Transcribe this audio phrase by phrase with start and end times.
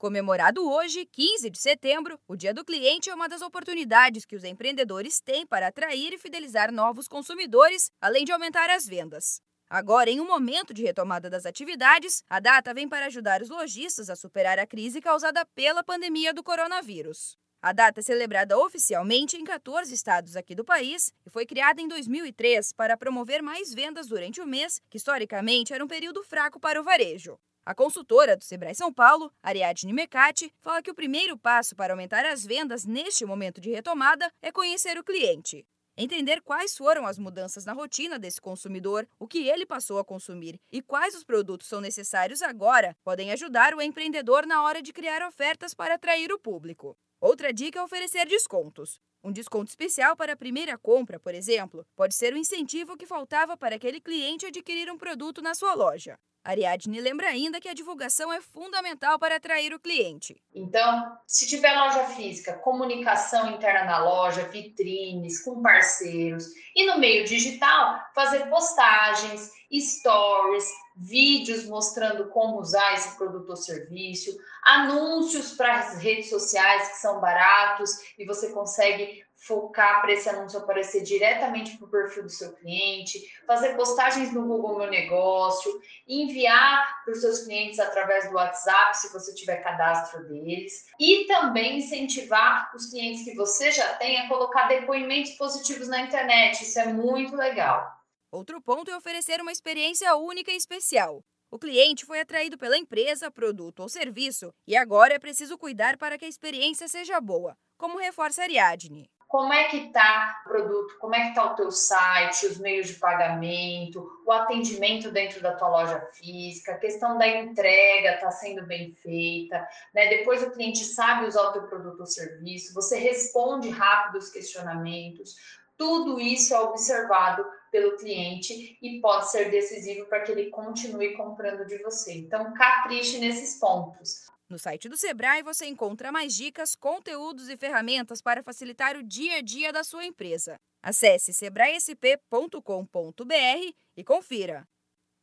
[0.00, 4.44] Comemorado hoje, 15 de setembro, o Dia do Cliente é uma das oportunidades que os
[4.44, 9.42] empreendedores têm para atrair e fidelizar novos consumidores, além de aumentar as vendas.
[9.68, 14.08] Agora, em um momento de retomada das atividades, a data vem para ajudar os lojistas
[14.08, 17.36] a superar a crise causada pela pandemia do coronavírus.
[17.60, 21.86] A data é celebrada oficialmente em 14 estados aqui do país e foi criada em
[21.86, 26.80] 2003 para promover mais vendas durante o mês, que historicamente era um período fraco para
[26.80, 27.38] o varejo.
[27.64, 32.24] A consultora do Sebrae São Paulo, Ariadne Mecati, fala que o primeiro passo para aumentar
[32.24, 35.66] as vendas neste momento de retomada é conhecer o cliente.
[35.94, 40.58] Entender quais foram as mudanças na rotina desse consumidor, o que ele passou a consumir
[40.72, 45.22] e quais os produtos são necessários agora podem ajudar o empreendedor na hora de criar
[45.28, 46.96] ofertas para atrair o público.
[47.20, 48.98] Outra dica é oferecer descontos.
[49.22, 53.54] Um desconto especial para a primeira compra, por exemplo, pode ser o incentivo que faltava
[53.54, 56.18] para aquele cliente adquirir um produto na sua loja.
[56.42, 60.40] Ariadne lembra ainda que a divulgação é fundamental para atrair o cliente.
[60.54, 67.24] Então, se tiver loja física, comunicação interna na loja, vitrines, com parceiros e no meio
[67.24, 70.64] digital, fazer postagens, stories,
[71.00, 77.20] vídeos mostrando como usar esse produto ou serviço, anúncios para as redes sociais que são
[77.20, 82.52] baratos e você consegue focar para esse anúncio aparecer diretamente para o perfil do seu
[82.52, 88.98] cliente, fazer postagens no Google Meu Negócio, enviar para os seus clientes através do WhatsApp,
[88.98, 94.28] se você tiver cadastro deles, e também incentivar os clientes que você já tem a
[94.28, 96.62] colocar depoimentos positivos na internet.
[96.62, 97.99] Isso é muito legal.
[98.32, 101.24] Outro ponto é oferecer uma experiência única e especial.
[101.50, 106.16] O cliente foi atraído pela empresa, produto ou serviço e agora é preciso cuidar para
[106.16, 111.14] que a experiência seja boa, como reforça Ariadne como é que está o produto, como
[111.14, 115.68] é que está o teu site, os meios de pagamento, o atendimento dentro da tua
[115.68, 119.64] loja física, a questão da entrega está sendo bem feita,
[119.94, 120.08] né?
[120.08, 125.36] Depois o cliente sabe usar o teu produto ou serviço, você responde rápido os questionamentos,
[125.80, 127.42] tudo isso é observado
[127.72, 132.12] pelo cliente e pode ser decisivo para que ele continue comprando de você.
[132.12, 134.26] Então, capriche nesses pontos.
[134.46, 139.38] No site do Sebrae você encontra mais dicas, conteúdos e ferramentas para facilitar o dia
[139.38, 140.60] a dia da sua empresa.
[140.82, 144.68] Acesse sebraesp.com.br e confira.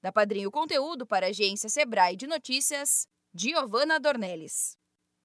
[0.00, 4.78] Da Padrinho Conteúdo para a agência Sebrae de Notícias, Giovana Dornelles.